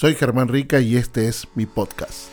[0.00, 2.28] Soy Germán Rica y este es mi podcast.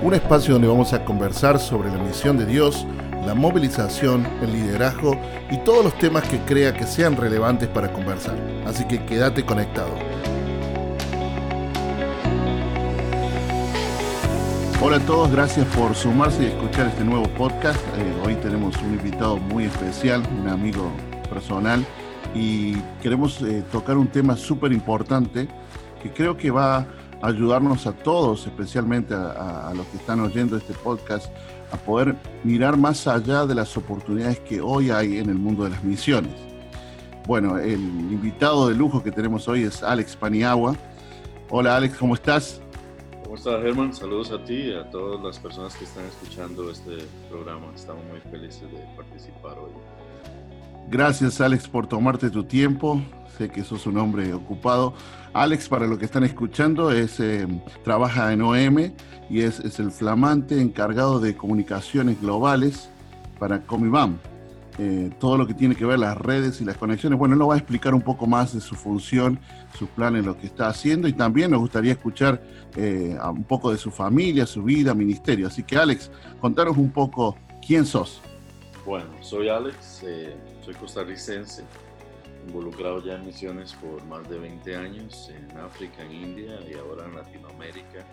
[0.00, 2.86] Un espacio donde vamos a conversar sobre la misión de Dios,
[3.26, 5.20] la movilización, el liderazgo
[5.50, 8.36] y todos los temas que crea que sean relevantes para conversar.
[8.64, 9.90] Así que quédate conectado.
[14.80, 17.80] Hola a todos, gracias por sumarse y escuchar este nuevo podcast.
[17.96, 20.92] Eh, hoy tenemos un invitado muy especial, un amigo
[21.28, 21.84] personal,
[22.34, 25.48] y queremos eh, tocar un tema súper importante
[26.02, 26.86] que creo que va a
[27.22, 31.26] ayudarnos a todos, especialmente a, a, los que están oyendo este podcast,
[31.72, 35.70] a poder mirar más allá de las oportunidades que hoy hay en el mundo de
[35.70, 36.32] las misiones.
[37.26, 40.76] Bueno, el invitado de lujo que tenemos hoy es Alex Paniagua.
[41.50, 42.60] Hola Alex, ¿cómo estás?
[43.22, 43.92] ¿Cómo estás, Germán?
[43.92, 46.96] Saludos a ti y a todas las personas que están escuchando este
[47.28, 47.66] programa.
[47.74, 49.72] Estamos muy felices de participar hoy.
[50.90, 53.02] Gracias, Alex, por tomarte tu tiempo.
[53.36, 54.94] Sé que sos un hombre ocupado.
[55.34, 57.46] Alex, para los que están escuchando, es, eh,
[57.84, 58.92] trabaja en OM
[59.28, 62.88] y es, es, el flamante encargado de comunicaciones globales
[63.38, 64.18] para Comibam.
[64.78, 67.18] Eh, todo lo que tiene que ver las redes y las conexiones.
[67.18, 69.40] Bueno, él nos va a explicar un poco más de su función,
[69.76, 72.40] sus planes, lo que está haciendo y también nos gustaría escuchar
[72.76, 75.48] eh, un poco de su familia, su vida, ministerio.
[75.48, 76.10] Así que Alex,
[76.40, 77.36] contanos un poco
[77.66, 78.22] quién sos.
[78.88, 81.62] Bueno, soy Alex, eh, soy costarricense,
[82.46, 87.04] involucrado ya en misiones por más de 20 años en África, en India y ahora
[87.04, 88.06] en Latinoamérica.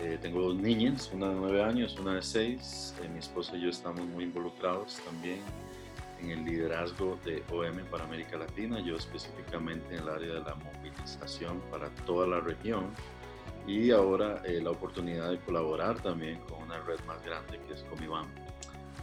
[0.00, 2.96] Eh, tengo dos niñas, una de 9 años, una de 6.
[3.00, 5.40] Eh, mi esposa y yo estamos muy involucrados también
[6.20, 10.54] en el liderazgo de OM para América Latina, yo específicamente en el área de la
[10.56, 12.90] movilización para toda la región
[13.66, 18.26] y ahora la oportunidad de colaborar también con una red más grande que es Comibam,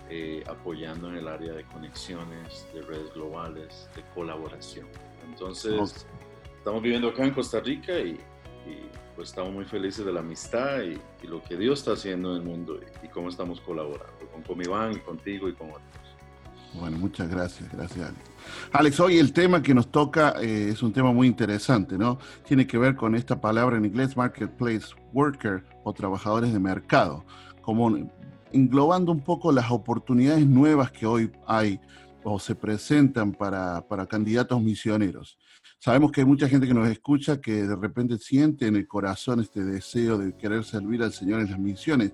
[0.09, 4.87] eh, apoyando en el área de conexiones, de redes globales, de colaboración.
[5.27, 6.57] Entonces, okay.
[6.57, 8.19] estamos viviendo acá en Costa Rica y,
[8.65, 12.31] y, pues estamos muy felices de la amistad y, y, lo que Dios está haciendo
[12.31, 15.99] en el mundo y, y cómo estamos colaborando con Comibam y contigo y con otros.
[16.73, 18.29] Bueno, muchas gracias, gracias Alex.
[18.71, 22.19] Alex, hoy el tema que nos toca eh, es un tema muy interesante, ¿no?
[22.47, 27.25] Tiene que ver con esta palabra en inglés, marketplace worker o trabajadores de mercado,
[27.61, 27.89] como
[28.51, 31.79] englobando un poco las oportunidades nuevas que hoy hay
[32.23, 35.37] o se presentan para, para candidatos misioneros.
[35.81, 39.39] Sabemos que hay mucha gente que nos escucha que de repente siente en el corazón
[39.39, 42.11] este deseo de querer servir al Señor en las misiones.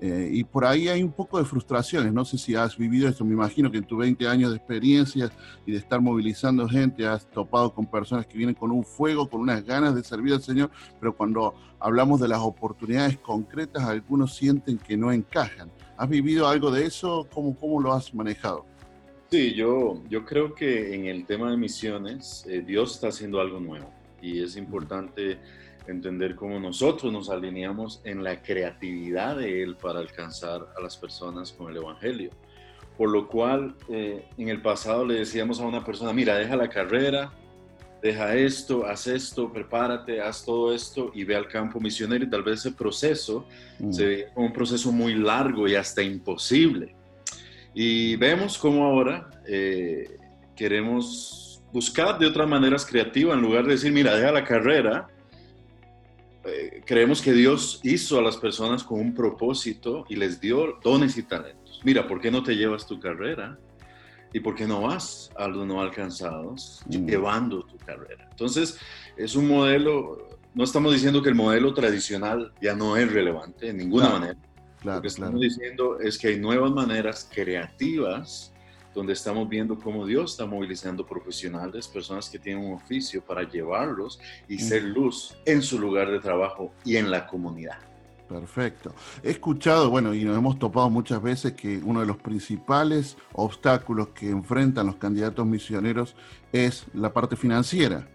[0.00, 2.12] Eh, y por ahí hay un poco de frustraciones.
[2.12, 3.24] No sé si has vivido esto.
[3.24, 5.32] Me imagino que en tus 20 años de experiencia
[5.66, 9.40] y de estar movilizando gente, has topado con personas que vienen con un fuego, con
[9.40, 14.78] unas ganas de servir al Señor, pero cuando hablamos de las oportunidades concretas, algunos sienten
[14.78, 15.72] que no encajan.
[15.96, 17.26] ¿Has vivido algo de eso?
[17.34, 18.64] ¿Cómo, cómo lo has manejado?
[19.30, 23.60] Sí, yo, yo creo que en el tema de misiones, eh, Dios está haciendo algo
[23.60, 25.38] nuevo y es importante
[25.86, 31.52] entender cómo nosotros nos alineamos en la creatividad de Él para alcanzar a las personas
[31.52, 32.30] con el Evangelio.
[32.96, 36.68] Por lo cual, eh, en el pasado le decíamos a una persona, mira, deja la
[36.70, 37.30] carrera,
[38.02, 42.42] deja esto, haz esto, prepárate, haz todo esto y ve al campo misionero y tal
[42.42, 43.44] vez ese proceso
[43.78, 43.92] mm.
[43.92, 46.94] se ve como un proceso muy largo y hasta imposible.
[47.74, 50.18] Y vemos cómo ahora eh,
[50.56, 55.08] queremos buscar de otras maneras creativas en lugar de decir, mira, deja la carrera.
[56.44, 61.16] Eh, creemos que Dios hizo a las personas con un propósito y les dio dones
[61.18, 61.80] y talentos.
[61.84, 63.58] Mira, ¿por qué no te llevas tu carrera?
[64.32, 67.06] ¿Y por qué no vas a los no alcanzados mm.
[67.06, 68.26] llevando tu carrera?
[68.30, 68.78] Entonces,
[69.16, 73.74] es un modelo, no estamos diciendo que el modelo tradicional ya no es relevante de
[73.74, 74.38] ninguna manera.
[74.80, 75.40] Claro, Lo que estamos claro.
[75.42, 78.52] diciendo es que hay nuevas maneras creativas
[78.94, 84.18] donde estamos viendo cómo Dios está movilizando profesionales, personas que tienen un oficio para llevarlos
[84.48, 84.58] y Mm.
[84.60, 87.78] ser luz en su lugar de trabajo y en la comunidad.
[88.28, 88.94] Perfecto.
[89.22, 94.08] He escuchado, bueno, y nos hemos topado muchas veces que uno de los principales obstáculos
[94.08, 96.14] que enfrentan los candidatos misioneros
[96.52, 98.06] es la parte financiera.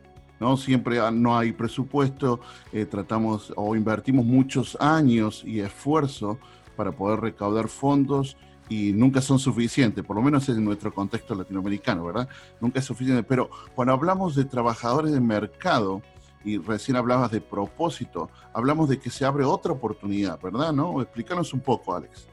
[0.44, 0.58] ¿No?
[0.58, 2.42] Siempre no hay presupuesto,
[2.74, 6.38] eh, tratamos o invertimos muchos años y esfuerzo
[6.76, 8.36] para poder recaudar fondos
[8.68, 12.28] y nunca son suficientes, por lo menos en nuestro contexto latinoamericano, ¿verdad?
[12.60, 13.24] Nunca es suficiente.
[13.24, 16.02] Pero cuando hablamos de trabajadores de mercado,
[16.46, 20.74] y recién hablabas de propósito, hablamos de que se abre otra oportunidad, ¿verdad?
[20.74, 21.02] ¿No?
[21.02, 22.28] Explícanos un poco, Alex.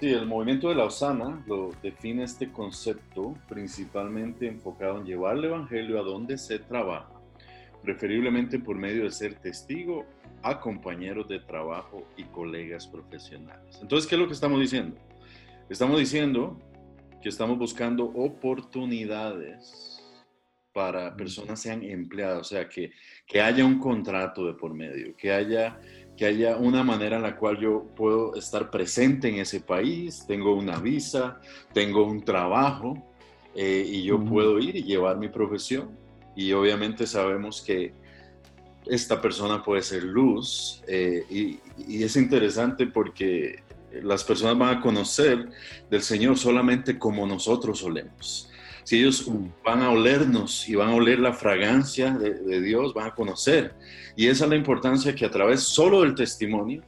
[0.00, 5.44] Sí, el movimiento de la Osana lo define este concepto principalmente enfocado en llevar el
[5.44, 7.19] Evangelio a donde se trabaja,
[7.82, 10.04] preferiblemente por medio de ser testigo
[10.42, 13.78] a compañeros de trabajo y colegas profesionales.
[13.80, 14.96] Entonces, ¿qué es lo que estamos diciendo?
[15.68, 16.58] Estamos diciendo
[17.22, 20.00] que estamos buscando oportunidades
[20.72, 22.92] para personas sean empleadas, o sea, que,
[23.26, 25.80] que haya un contrato de por medio, que haya,
[26.16, 30.54] que haya una manera en la cual yo puedo estar presente en ese país, tengo
[30.54, 31.40] una visa,
[31.72, 32.94] tengo un trabajo
[33.54, 35.90] eh, y yo puedo ir y llevar mi profesión.
[36.36, 37.92] Y obviamente sabemos que
[38.86, 43.62] esta persona puede ser luz eh, y, es interesante porque
[44.02, 45.48] las personas van a conocer
[45.90, 48.50] del Señor solamente como nosotros solemos.
[48.84, 49.30] Si ellos
[49.64, 53.74] van a olernos y van a oler la fragancia de, Dios, van a conocer.
[54.16, 56.82] Y esa es la importancia que a través solo del testimonio,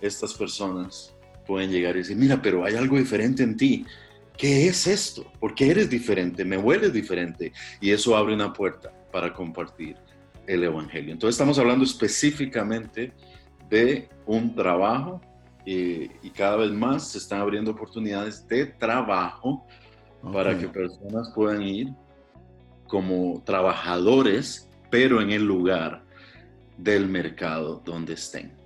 [0.00, 1.14] estas personas
[1.46, 3.84] pueden llegar y decir, mira, pero hay algo diferente en ti.
[4.36, 5.30] ¿Qué es esto?
[5.38, 6.44] ¿Por qué eres diferente?
[6.44, 7.52] Me hueles diferente.
[7.80, 9.96] Y eso abre una puerta para compartir
[10.46, 11.12] el Evangelio.
[11.12, 13.12] Entonces estamos hablando específicamente
[13.70, 15.20] de un trabajo
[15.64, 19.66] eh, y cada vez más se están abriendo oportunidades de trabajo
[20.32, 21.88] para que personas puedan ir
[22.86, 26.04] como trabajadores, pero en el lugar
[26.76, 28.63] del mercado donde estén.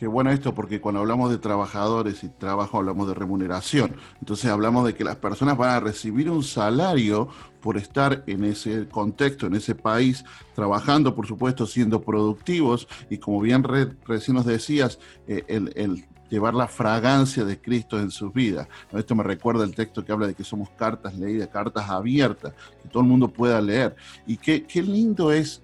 [0.00, 3.96] Qué bueno esto, porque cuando hablamos de trabajadores y trabajo hablamos de remuneración.
[4.18, 7.28] Entonces hablamos de que las personas van a recibir un salario
[7.60, 10.24] por estar en ese contexto, en ese país,
[10.54, 12.88] trabajando, por supuesto, siendo productivos.
[13.10, 14.98] Y como bien recién nos decías,
[15.28, 18.68] eh, el, llevar la fragancia de Cristo en sus vidas.
[18.92, 22.88] Esto me recuerda el texto que habla de que somos cartas leídas, cartas abiertas, que
[22.88, 23.94] todo el mundo pueda leer.
[24.26, 25.62] Y qué, qué lindo es,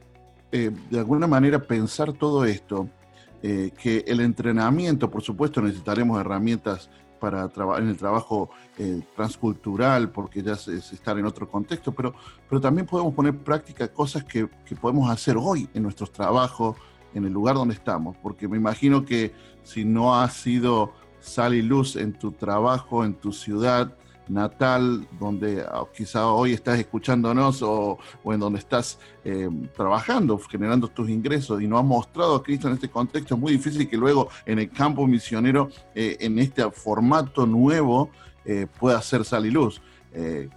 [0.52, 2.90] eh, de alguna manera, pensar todo esto,
[3.48, 6.90] eh, que el entrenamiento, por supuesto, necesitaremos herramientas
[7.20, 7.48] para
[7.78, 12.12] en el trabajo eh, transcultural, porque ya es, estar en otro contexto, pero,
[12.48, 16.76] pero también podemos poner en práctica cosas que, que podemos hacer hoy en nuestros trabajos,
[17.14, 19.32] en el lugar donde estamos, porque me imagino que
[19.62, 23.96] si no has sido sal y luz en tu trabajo, en tu ciudad
[24.28, 31.08] natal, donde ah, quizá hoy estás escuchándonos o, en donde estás eh, trabajando, generando tus
[31.08, 34.28] ingresos y no has mostrado a Cristo en este contexto, es muy difícil que luego
[34.44, 38.10] en el campo misionero, eh, en este formato nuevo,
[38.44, 39.80] eh, pueda ser sal y luz.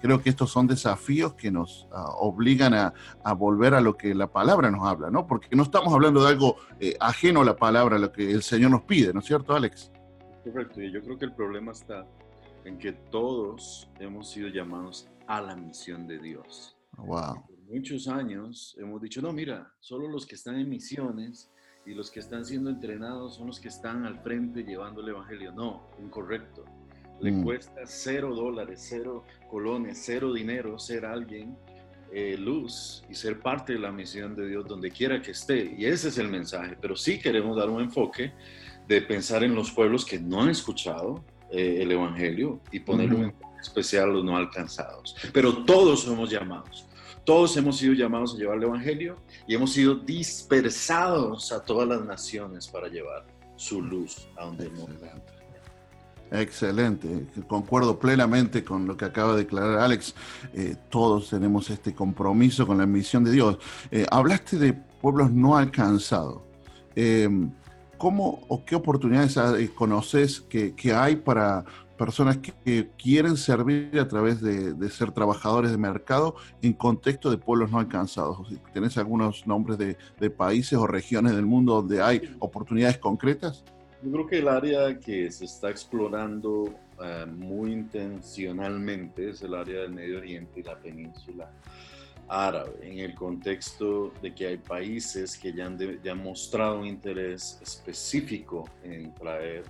[0.02, 2.94] Creo que estos son desafíos que nos ah, obligan a,
[3.34, 5.28] volver a lo que la palabra nos habla, ¿no?
[5.28, 6.56] Porque no estamos hablando de algo
[7.02, 9.92] ajeno a la palabra, a lo que el Señor nos pide, ¿no es cierto, Alex?
[10.46, 12.06] Correcto, y yo creo que el problema está
[12.70, 16.78] en que todos hemos sido llamados a la misión de Dios.
[16.98, 17.46] Wow.
[17.46, 21.52] Por muchos años hemos dicho, no, mira, solo los que están en misiones
[21.86, 25.52] y los que están siendo entrenados son los que están al frente llevando el Evangelio.
[25.52, 26.64] No, incorrecto
[27.22, 27.44] le mm.
[27.44, 31.58] cuesta cero dólares, cero colones, cero dinero ser alguien
[32.12, 35.76] eh, luz y ser parte de la misión de Dios donde quiera que esté.
[35.78, 36.76] Y ese es el mensaje.
[36.82, 38.34] Pero sí queremos dar un enfoque
[38.88, 43.24] de pensar en los pueblos que no han escuchado eh, el Evangelio y poner un
[43.26, 45.16] enfoque especial a los no alcanzados.
[45.34, 46.86] Pero todos somos llamados.
[47.26, 49.18] Todos hemos sido llamados a llevar el Evangelio
[49.48, 53.26] y hemos sido dispersados a todas las naciones para llevar
[53.56, 54.88] su luz a donde no.
[56.32, 60.14] Excelente, concuerdo plenamente con lo que acaba de declarar Alex.
[60.54, 63.58] Eh, todos tenemos este compromiso con la misión de Dios.
[63.90, 66.42] Eh, hablaste de pueblos no alcanzados.
[68.00, 69.38] ¿Cómo o qué oportunidades
[69.76, 71.66] conoces que, hay para
[71.98, 77.70] personas que, quieren servir a través de, ser trabajadores de mercado en contexto de pueblos
[77.72, 78.48] no alcanzados?
[78.74, 83.66] ¿Tenés algunos nombres de, de países o regiones del mundo donde hay oportunidades concretas?
[84.02, 89.82] Yo creo que el área que se está explorando eh, muy intencionalmente es el área
[89.82, 91.52] del Medio Oriente y la península
[92.30, 96.88] árabe, en el contexto de que hay países que ya han, ya han mostrado un
[96.88, 99.64] interés específico en traer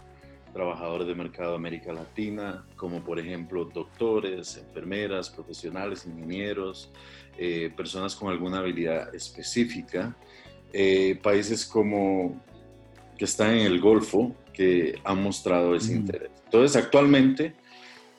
[0.53, 6.91] trabajadores de mercado de América Latina, como por ejemplo doctores, enfermeras, profesionales, ingenieros,
[7.37, 10.15] eh, personas con alguna habilidad específica.
[10.73, 12.41] Eh, países como
[13.17, 16.31] que están en el Golfo que han mostrado ese interés.
[16.45, 17.53] Entonces, actualmente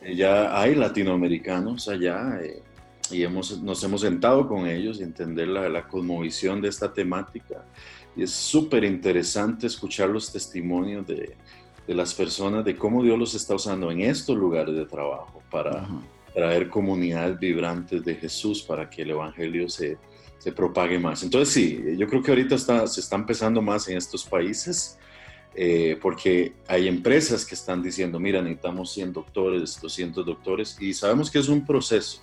[0.02, 2.62] eh, ya hay latinoamericanos allá eh,
[3.12, 7.64] y hemos, nos hemos sentado con ellos y entender la, la cosmovisión de esta temática.
[8.16, 11.36] Y es súper interesante escuchar los testimonios de,
[11.86, 15.86] de, las personas de cómo Dios los está usando en estos lugares de trabajo para
[16.34, 19.98] traer comunidades vibrantes de Jesús para que el Evangelio se,
[20.38, 21.22] se propague más.
[21.22, 24.98] Entonces sí, yo creo que ahorita está, se está empezando más en estos países
[25.54, 31.30] eh, porque hay empresas que están diciendo, mira, necesitamos 100 doctores, 200 doctores y sabemos
[31.30, 32.22] que es un proceso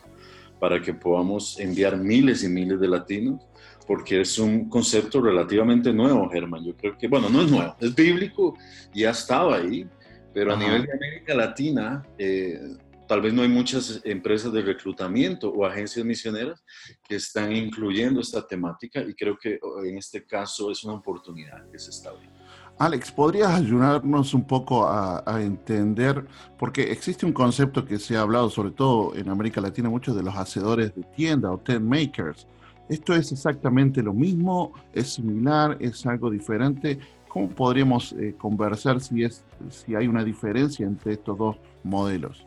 [0.59, 3.41] para que podamos enviar miles y miles de latinos
[3.87, 6.63] porque es un concepto relativamente nuevo, Germán.
[6.65, 8.55] Yo creo que, bueno, no es nuevo, es bíblico
[8.93, 9.87] y ha estado ahí,
[10.33, 12.59] pero a nivel de América Latina, eh,
[13.07, 16.63] tal vez no hay muchas empresas de reclutamiento o agencias misioneras
[17.07, 21.79] que están incluyendo esta temática y creo que en este caso es una oportunidad que
[21.79, 22.36] se está abriendo.
[22.79, 26.23] Alex, ¿podrías ayudarnos un poco a, entender,
[26.59, 30.21] porque existe un concepto que se ha hablado sobre todo en América Latina mucho de
[30.21, 32.45] los hacedores de tienda o tent makers.
[32.87, 34.73] ¿Esto es exactamente lo mismo?
[34.93, 35.77] ¿Es similar?
[35.79, 36.99] ¿Es algo diferente?
[37.27, 42.46] ¿Cómo podríamos eh, conversar si, es, si hay una diferencia entre estos dos modelos?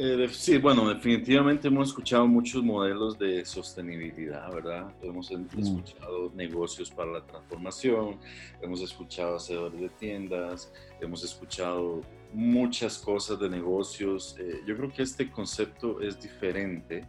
[0.00, 4.94] Eh, sí, bueno, definitivamente hemos escuchado muchos modelos de sostenibilidad, ¿verdad?
[5.02, 5.58] Hemos mm.
[5.58, 8.16] escuchado negocios para la transformación,
[8.62, 12.02] hemos escuchado hacedores de tiendas, hemos escuchado
[12.32, 14.36] muchas cosas de negocios.
[14.38, 17.04] Eh, yo creo que este concepto es diferente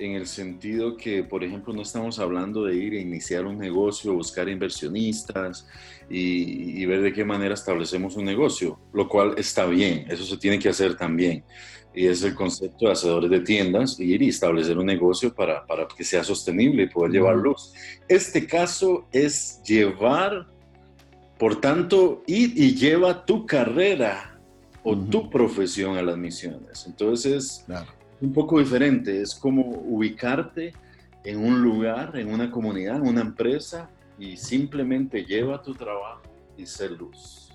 [0.00, 4.14] en el sentido que, por ejemplo, no estamos hablando de ir a iniciar un negocio,
[4.14, 5.66] buscar inversionistas
[6.08, 10.36] y, y, ver de qué manera establecemos un negocio, lo cual está bien, eso se
[10.36, 11.44] tiene que hacer también
[11.94, 15.88] y es el concepto de hacedores de tiendas, ir y establecer un negocio para, para
[15.88, 17.72] que sea sostenible y poder llevar luz.
[18.08, 20.46] Este caso es llevar,
[21.38, 24.38] por tanto, ir y lleva tu carrera
[24.82, 26.86] o tu profesión a las misiones.
[26.86, 27.90] Entonces, es
[28.20, 30.72] un poco diferente, es como ubicarte
[31.24, 36.22] en un lugar, en una comunidad, en una empresa y simplemente lleva tu trabajo
[36.56, 37.50] y ser luz.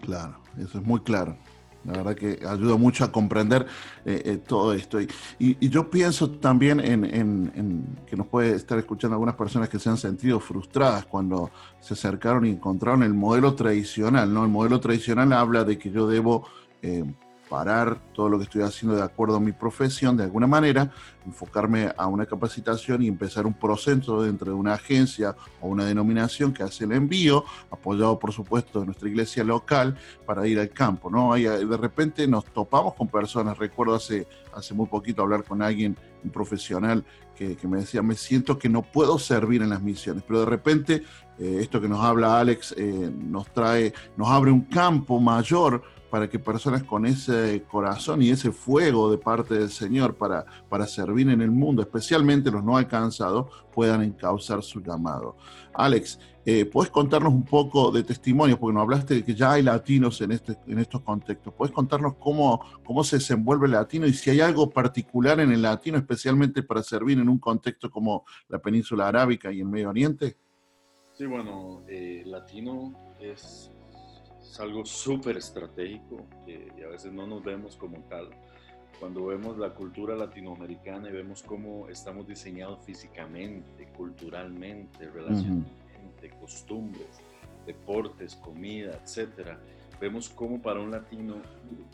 [0.00, 1.36] Claro, eso es muy claro.
[1.84, 3.66] La verdad que ayuda mucho a comprender
[4.04, 5.00] eh, eh, todo esto.
[5.00, 9.96] Y, yo pienso también en, que nos puede estar escuchando algunas personas que se han
[9.96, 14.32] sentido frustradas cuando se acercaron y encontraron el modelo tradicional.
[14.32, 14.44] ¿no?
[14.44, 16.46] El modelo tradicional habla de que yo debo
[16.82, 17.04] eh,
[17.52, 20.90] parar todo lo que estoy haciendo de acuerdo a mi profesión de alguna manera,
[21.26, 26.54] enfocarme a una capacitación y empezar un proceso dentro de una agencia o una denominación
[26.54, 31.10] que hace el envío, apoyado por supuesto de nuestra iglesia local, para ir al campo.
[31.10, 31.36] ¿no?
[31.36, 35.94] Y de repente nos topamos con personas, recuerdo hace, hace muy poquito hablar con alguien,
[36.24, 37.04] un profesional,
[37.36, 41.02] que, me decía, me siento que no puedo servir en las misiones, pero de repente
[41.38, 45.82] eh, esto que nos habla Alex eh, nos trae, nos abre un campo mayor
[46.12, 50.86] para que personas con ese corazón y ese fuego de parte del Señor para, para
[50.86, 55.38] servir en el mundo, especialmente los no alcanzados, puedan encauzar su llamado.
[55.72, 58.58] Alex, eh, ¿puedes contarnos un poco de testimonios?
[58.58, 61.54] Porque nos hablaste de que ya hay latinos en, este, en estos contextos.
[61.54, 65.62] ¿Puedes contarnos cómo, cómo se desenvuelve el latino y si hay algo particular en el
[65.62, 70.36] latino, especialmente para servir en un contexto como la península arábica y el Medio Oriente?
[71.14, 73.70] Sí, bueno, eh, latino es
[74.52, 78.28] es algo súper estratégico y a veces no nos vemos como tal.
[79.00, 87.22] Cuando vemos la cultura latinoamericana y vemos cómo estamos diseñados físicamente, culturalmente, relacionalmente, costumbres,
[87.64, 89.58] deportes, comida, etcétera,
[89.98, 91.36] vemos cómo para un latino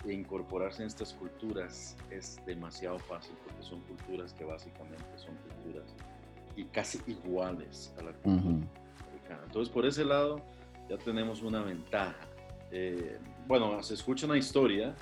[0.08, 5.94] incorporarse en estas culturas es demasiado fácil porque son culturas que básicamente son culturas
[6.56, 8.66] y casi iguales a la cultura
[9.06, 9.42] americana.
[9.46, 10.42] Entonces, por ese lado,
[10.90, 12.16] ya tenemos una ventaja.
[12.70, 14.94] Eh, bueno, se escucha una historia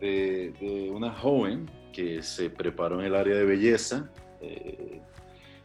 [0.00, 5.00] de, una joven que se preparó en el área de belleza, eh,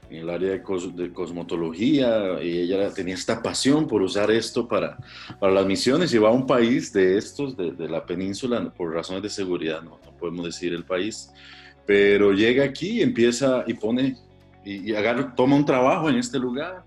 [0.09, 4.97] en el área de, cosmetología, y ella tenía esta pasión por usar esto para,
[5.39, 6.11] para las misiones.
[6.11, 10.45] Lleva a un país de estos, de, la península, por razones de seguridad, no, podemos
[10.45, 11.31] decir el país,
[11.85, 14.17] pero llega aquí y empieza y pone,
[14.65, 16.83] y, agarra, toma un trabajo en este lugar.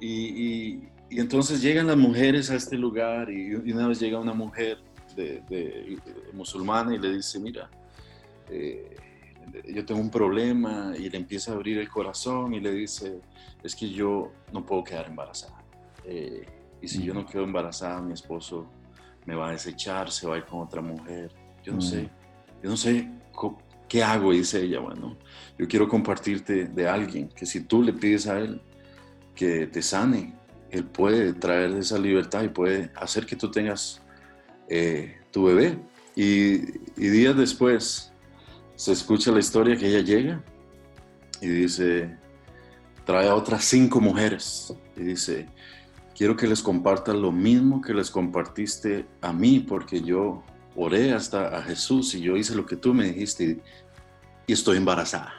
[0.00, 4.78] y, y entonces llegan las mujeres a este lugar y, una vez llega una mujer
[5.14, 5.98] de,
[6.32, 7.70] musulmana y le dice, mira,
[8.50, 8.96] eh,
[9.68, 13.20] yo tengo un problema y le empieza a abrir el corazón y le dice,
[13.62, 15.62] es que yo no puedo quedar embarazada.
[16.04, 16.44] Eh,
[16.82, 18.68] y si yo no quedo embarazada, mi esposo
[19.24, 21.32] me va a desechar, se va a ir con otra mujer.
[21.64, 22.08] Yo no sé,
[22.62, 23.08] yo no sé
[23.88, 24.80] qué hago, dice ella.
[24.80, 25.16] Bueno,
[25.58, 28.60] yo quiero compartirte de alguien que si tú le pides a él
[29.34, 30.34] que te sane,
[30.70, 34.02] él puede traer esa libertad y puede hacer que tú tengas
[34.68, 35.78] eh, tu bebé.
[36.14, 36.58] Y,
[36.96, 38.12] días después
[38.74, 40.42] se escucha la historia que ella llega
[41.40, 42.16] y dice,
[43.04, 45.46] trae a otras cinco mujeres y dice,
[46.16, 50.42] quiero que les compartas lo mismo que les compartiste a mí, porque yo
[50.74, 53.60] oré hasta a Jesús y yo hice lo que tú me dijiste
[54.46, 55.32] y estoy embarazada.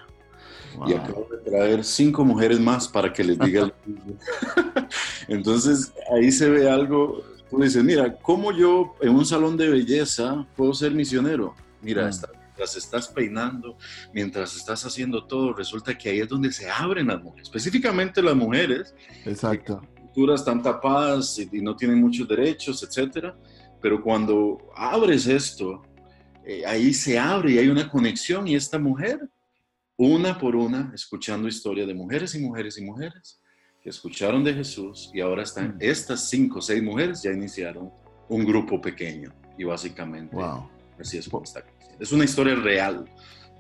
[0.86, 3.72] Y acabo de traer cinco mujeres más para que les diga.
[5.28, 7.24] Entonces ahí se ve algo.
[7.50, 11.56] Tú dices, mira, ¿cómo yo en un salón de belleza puedo ser misionero?
[11.82, 12.12] Mira, mm.
[12.46, 13.78] mientras estás peinando,
[14.14, 18.36] mientras estás haciendo todo, resulta que ahí es donde se abren las mujeres, específicamente las
[18.36, 18.94] mujeres.
[19.26, 19.82] Exacto.
[19.96, 23.38] Culturas están tapadas y, y no tienen muchos derechos, etcétera.
[23.82, 25.84] Pero cuando abres esto,
[26.46, 29.30] eh, ahí se abre y hay una conexión y esta mujer,
[29.96, 33.40] una por una, escuchando historia de mujeres y mujeres y mujeres
[33.88, 35.78] que escucharon de Jesús y ahora están, mm.
[35.80, 37.90] estas cinco o seis mujeres ya iniciaron
[38.28, 40.36] un grupo pequeño y básicamente
[41.00, 41.64] así es como está.
[41.98, 43.06] Es una historia real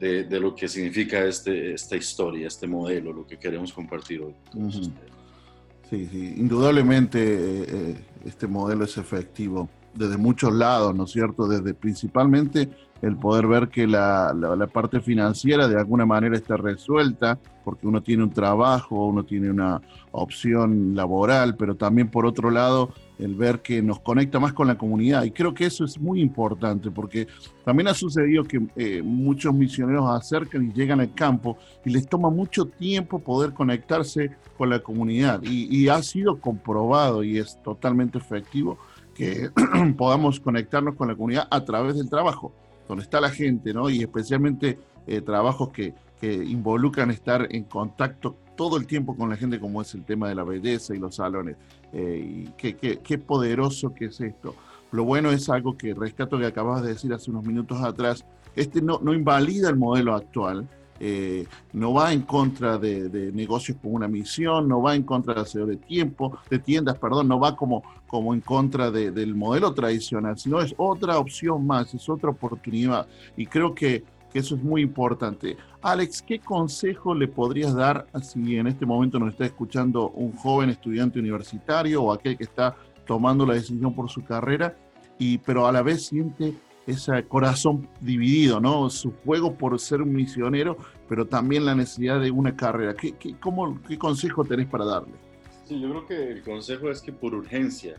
[0.02, 4.36] de, de, lo que significa este, esta historia, este modelo, lo que queremos compartir hoy.
[5.90, 11.48] Sí, sí, indudablemente eh, eh, este modelo es efectivo desde muchos lados, ¿no es cierto?
[11.48, 12.70] Desde principalmente
[13.02, 18.02] el poder ver que la, la, parte financiera de alguna manera está resuelta, porque uno
[18.02, 23.62] tiene un trabajo, uno tiene una opción laboral, pero también por otro lado el ver
[23.62, 25.24] que nos conecta más con la comunidad.
[25.24, 27.28] Y creo que eso es muy importante, porque
[27.66, 32.30] también ha sucedido que eh, muchos misioneros acercan y llegan al campo y les toma
[32.30, 35.42] mucho tiempo poder conectarse con la comunidad.
[35.44, 38.78] Y, y ha sido comprobado y es totalmente efectivo
[39.18, 39.50] que
[39.98, 42.54] podamos conectarnos con la comunidad a través del trabajo,
[42.88, 43.90] donde está la gente, ¿no?
[43.90, 49.36] Y especialmente eh, trabajos que, que involucran estar en contacto todo el tiempo con la
[49.36, 51.58] gente, como es el tema de la belleza y los salones.
[51.94, 54.56] Eh, y qué, qué, qué, poderoso que es esto.
[54.92, 58.24] Lo bueno es algo que rescato que acabas de decir hace unos minutos atrás.
[58.56, 60.68] Este no, no invalida el modelo actual,
[61.00, 65.42] eh, no va en contra de, negocios con una misión, no va en contra de
[65.42, 70.38] hacer de tiempo, de tiendas, perdón, no va como, como en contra del modelo tradicional,
[70.38, 73.08] sino es otra opción más, es otra oportunidad.
[73.36, 75.58] Y creo que, que eso es muy importante.
[75.82, 80.70] Alex, ¿qué consejo le podrías dar si en este momento nos está escuchando un joven
[80.70, 82.76] estudiante universitario o aquel que está
[83.08, 84.76] tomando la decisión por su carrera,
[85.18, 86.54] y, pero a la vez siente
[86.88, 88.90] ese corazón dividido, ¿no?
[88.90, 90.78] Su juego por ser un misionero,
[91.08, 92.96] pero también la necesidad de una carrera.
[92.96, 95.14] ¿Qué, qué, cómo, qué consejo tenés para darle?
[95.66, 97.98] Sí, yo creo que el consejo es que por urgencia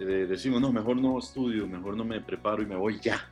[0.00, 3.24] eh, decimos, no, mejor no estudio, mejor no me preparo y me voy ya.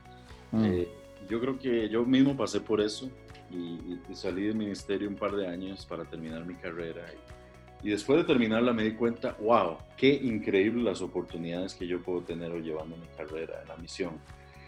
[0.51, 0.63] Mm.
[0.65, 0.87] Eh,
[1.29, 3.09] yo creo que yo mismo pasé por eso
[3.51, 7.05] y, salí del ministerio un par de años para terminar mi carrera.
[7.83, 12.01] Y, y, después de terminarla me di cuenta, wow, qué increíbles las oportunidades que yo
[12.01, 14.13] puedo tener hoy llevando mi carrera en la misión.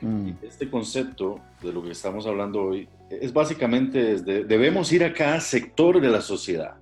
[0.04, 0.32] Mm.
[0.42, 6.02] Este concepto de lo que estamos hablando hoy es básicamente debemos ir a cada sector
[6.02, 6.76] de la sociedad,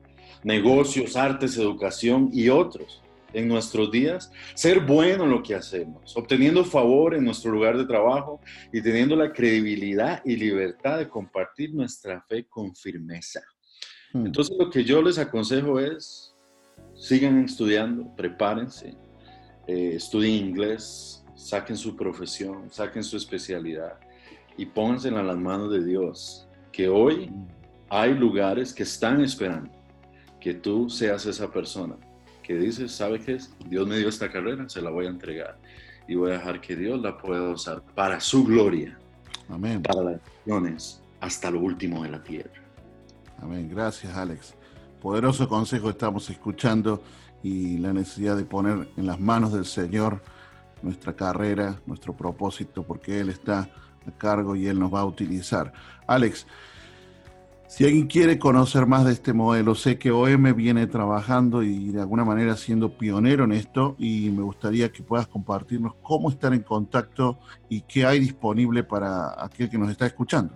[0.44, 3.04] negocios, artes, educación y otros
[3.34, 7.86] en nuestros días, ser bueno en lo que hacemos, obteniendo favor en nuestro lugar de
[7.86, 8.42] trabajo
[8.74, 13.42] y teniendo la credibilidad y libertad de compartir nuestra fe con firmeza.
[14.14, 14.26] Mm.
[14.26, 16.36] Entonces lo que yo les aconsejo es,
[16.96, 18.96] sigan estudiando, prepárense,
[19.68, 24.00] eh, estudien inglés, saquen su profesión, saquen su especialidad
[24.58, 27.32] y póngansela en las manos de Dios, que hoy
[27.89, 29.72] hay lugares que están esperando
[30.39, 31.96] que tú seas esa persona
[32.41, 33.54] que dices, ¿sabe qué es?
[33.70, 35.58] Dios me dio esta carrera, se la voy a entregar
[36.08, 38.98] y voy a dejar que Dios la pueda usar para su gloria,
[39.48, 39.82] Amén.
[39.82, 42.52] para las naciones, hasta lo último de la tierra.
[43.41, 43.70] Amén.
[43.70, 44.56] Gracias, Alex.
[45.02, 47.02] Poderoso consejo estamos escuchando
[47.44, 50.22] y la necesidad de poner en las manos del Señor
[50.82, 53.70] nuestra carrera, nuestro propósito, porque Él está
[54.06, 55.72] a cargo y Él nos va a utilizar.
[56.08, 56.48] Alex,
[57.72, 62.02] si alguien quiere conocer más de este modelo, sé que OM viene trabajando y de
[62.02, 66.63] alguna manera siendo pionero en esto y me gustaría que puedas compartirnos cómo estar en
[66.63, 67.39] contacto
[67.70, 70.54] y qué hay disponible para aquel que nos está escuchando.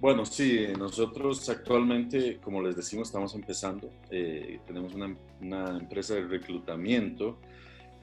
[0.00, 3.88] Bueno, sí, nosotros actualmente, como les decimos, estamos empezando.
[4.10, 7.38] Eh, tenemos una, una, empresa de reclutamiento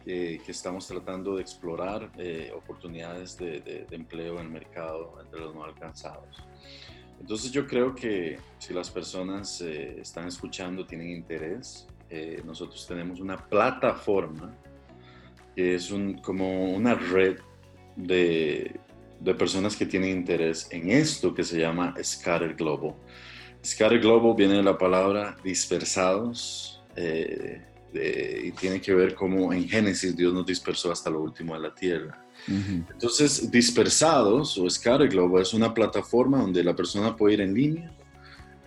[0.06, 5.64] que estamos tratando de explorar eh, oportunidades de, empleo en el mercado entre los no
[5.64, 6.44] alcanzados.
[7.20, 13.20] Entonces yo creo que si las personas eh, están escuchando, tienen interés, eh, nosotros tenemos
[13.20, 14.54] una plataforma
[15.56, 17.38] que es un, como una red
[17.96, 18.80] de,
[19.20, 22.96] de, personas que tienen interés en esto que se llama Scatter Global.
[23.64, 26.84] Scatter Global viene de la palabra dispersados
[27.94, 31.74] y tiene que ver cómo en Génesis Dios nos dispersó hasta lo último de la
[31.74, 32.24] tierra.
[32.48, 37.92] Entonces, Dispersados o Scatter Globe es una plataforma donde la persona puede ir en línea.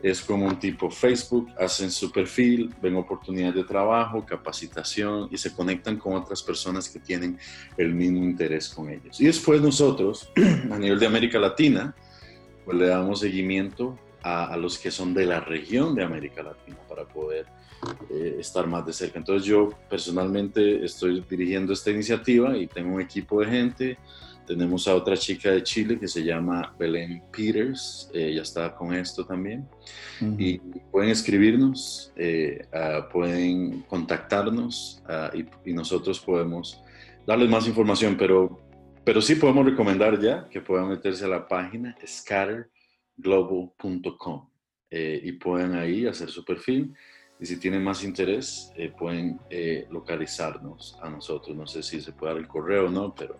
[0.02, 5.52] Es como un tipo Facebook, hacen su perfil, ven oportunidades de trabajo, capacitación y se
[5.52, 7.38] conectan con otras personas que tienen
[7.76, 9.20] el mismo interés con ellos.
[9.20, 10.30] Y después nosotros,
[10.70, 11.94] a nivel de América Latina,
[12.64, 16.78] pues le damos seguimiento a, a los que son de la región de América Latina
[16.88, 17.46] para poder
[18.10, 19.18] eh, estar más de cerca.
[19.18, 23.98] Entonces yo personalmente estoy dirigiendo esta iniciativa y tengo un equipo de gente.
[24.46, 29.26] Tenemos a otra chica de Chile que se llama Belén Peters, ella está con esto
[29.26, 29.68] también.
[30.38, 30.58] Y
[30.92, 32.64] pueden escribirnos, eh,
[33.12, 35.02] pueden contactarnos
[35.34, 36.80] y, y, nosotros podemos
[37.26, 38.66] darles más información, pero
[39.06, 44.50] pero sí podemos recomendar ya que puedan meterse a la página scatterglobal.com
[44.90, 46.92] eh, y pueden ahí hacer su perfil.
[47.38, 51.56] Y si tienen más interés, eh, pueden eh, localizarnos a nosotros.
[51.56, 53.36] No sé si se puede dar el correo o no, pero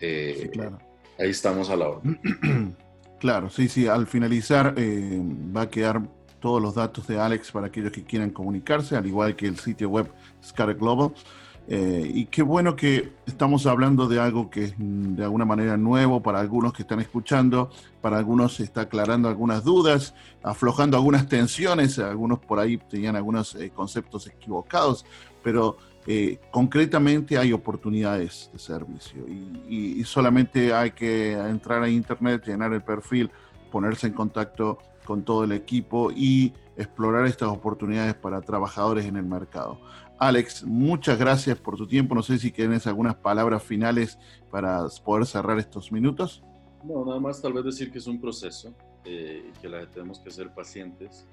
[0.00, 2.02] ahí estamos a la hora.
[3.20, 3.86] Claro, sí, sí.
[3.86, 6.02] Al finalizar va a quedar
[6.40, 9.88] todos los datos de Alex para aquellos que quieran comunicarse, al igual que el sitio
[9.88, 10.10] web
[10.44, 11.14] Scatter Global.
[11.68, 15.76] Eh, y qué bueno que estamos hablando de algo que es mm, de alguna manera
[15.76, 17.70] nuevo para algunos que están escuchando,
[18.00, 23.54] para algunos se está aclarando algunas dudas, aflojando algunas tensiones, algunos por ahí tenían algunos
[23.54, 25.06] eh, conceptos equivocados,
[25.42, 32.42] pero eh, concretamente hay oportunidades de servicio y, y, solamente hay que entrar a internet,
[32.44, 33.30] llenar el perfil,
[33.70, 39.24] ponerse en contacto con todo el equipo y explorar estas oportunidades para trabajadores en el
[39.24, 39.78] mercado.
[40.22, 42.14] Alex, muchas gracias por tu tiempo.
[42.14, 44.20] No sé si tienes algunas palabras finales
[44.52, 46.44] para poder cerrar estos minutos.
[46.84, 48.72] No, nada más tal vez decir que es un proceso
[49.04, 51.26] eh, y que la, tenemos que ser pacientes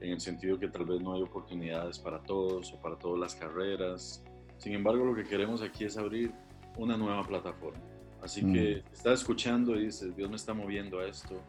[0.00, 3.36] en el sentido que tal vez no hay oportunidades para todos o para todas las
[3.36, 4.24] carreras.
[4.58, 6.32] Sin embargo, lo que queremos aquí es abrir
[6.76, 7.78] una nueva plataforma.
[8.24, 8.92] Así que mm.
[8.92, 11.40] estás escuchando y dices, Dios me está moviendo a esto,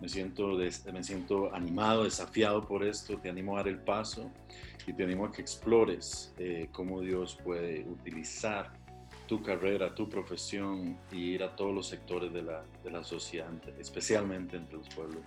[0.00, 0.56] me siento,
[0.92, 4.30] me siento animado, desafiado por esto, te animo a dar el paso
[4.86, 8.72] y te animo a que explores eh, cómo Dios puede utilizar
[9.26, 13.50] tu carrera, tu profesión y ir a todos los sectores de la, de la sociedad,
[13.78, 15.22] especialmente entre los pueblos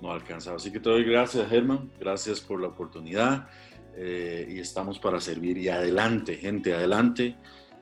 [0.00, 0.62] no alcanzados.
[0.62, 3.48] Así que te doy gracias, Germán, gracias por la oportunidad
[3.96, 5.58] eh, y estamos para servir.
[5.58, 7.36] Y adelante, gente, adelante,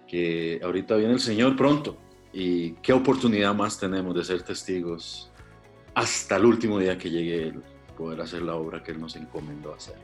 [0.06, 1.96] que ahorita viene el Señor pronto.
[2.32, 5.30] Y qué oportunidad más tenemos de ser testigos
[5.96, 7.62] hasta el último día que llegue Él,
[7.96, 9.96] poder hacer la obra que Él nos encomendó hacer.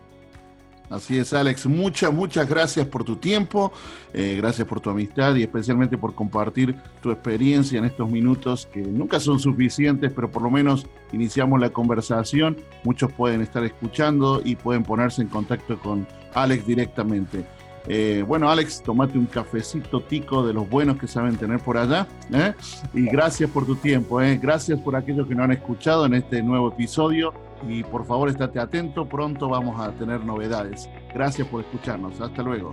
[0.88, 1.66] Así es, Alex.
[1.66, 3.72] Muchas, muchas gracias por tu tiempo,
[4.14, 8.80] eh, gracias por tu amistad y especialmente por compartir tu experiencia en estos minutos que
[8.80, 12.56] nunca son suficientes, pero por lo menos iniciamos la conversación.
[12.84, 17.44] Muchos pueden estar escuchando y pueden ponerse en contacto con Alex directamente.
[17.88, 22.06] Eh, bueno, Alex, tomate un cafecito tico de los buenos que saben tener por allá.
[22.32, 22.54] ¿eh?
[22.94, 24.18] Y gracias por tu tiempo.
[24.40, 27.32] Gracias por aquellos que nos han escuchado en este nuevo episodio
[27.68, 30.88] y por favor estate atento, pronto vamos a tener novedades.
[31.14, 32.72] Gracias por escucharnos, hasta luego.